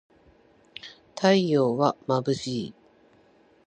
[1.13, 2.73] 太陽はまぶしい